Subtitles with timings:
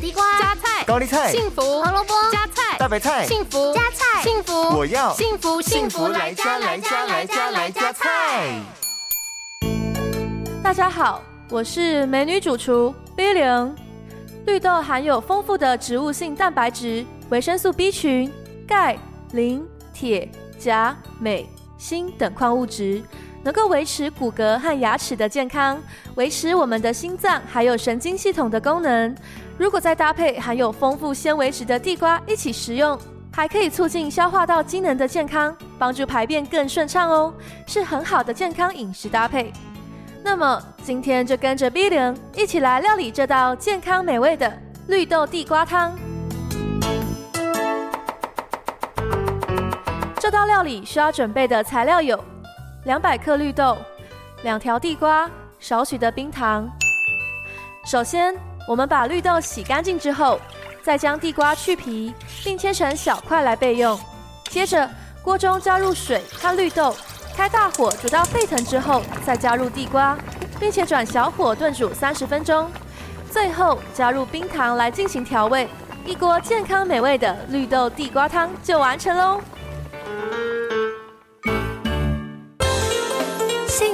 [0.00, 8.58] 地瓜、加菜、高丽菜、幸福、胡萝卜、加菜、大白菜、幸福、加菜、幸福，我要幸福幸福来加来加来加来加菜。
[10.62, 13.76] 大家好，我是美女主厨 B 零。
[14.46, 18.32] 绿豆含有丰富的植物性蛋白质、维生素 B 群、
[18.66, 18.98] 钙、
[19.32, 19.62] 磷、
[19.92, 20.26] 铁、
[20.58, 23.02] 钾、镁、锌等矿物质。
[23.42, 25.80] 能够维持骨骼和牙齿的健康，
[26.16, 29.14] 维持我们的心脏还有神经系统的功能。
[29.56, 32.98] 如果再搭配含有丰富纤维质的地瓜一起食用，
[33.32, 37.32] 还可以促进消化道机能的健康，帮助排便更顺畅哦，
[37.66, 39.52] 是很好的健康饮食搭配。
[40.22, 44.52] 那么今天就跟着 B 零一起来料理这道健康美味的
[44.88, 45.96] 绿豆地瓜汤。
[50.18, 52.22] 这道料理需要准备的材料有。
[52.84, 53.76] 两百克绿豆，
[54.42, 56.66] 两条地瓜，少许的冰糖。
[57.84, 58.34] 首先，
[58.66, 60.40] 我们把绿豆洗干净之后，
[60.82, 64.00] 再将地瓜去皮，并切成小块来备用。
[64.48, 64.88] 接着，
[65.22, 66.96] 锅中加入水和绿豆，
[67.36, 70.16] 开大火煮到沸腾之后，再加入地瓜，
[70.58, 72.70] 并且转小火炖煮三十分钟。
[73.30, 75.68] 最后加入冰糖来进行调味，
[76.06, 79.38] 一锅健康美味的绿豆地瓜汤就完成喽。